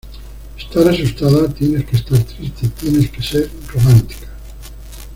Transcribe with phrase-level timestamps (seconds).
[0.57, 4.29] Estar asustada, tienes que estar triste, tienes que ser romántica".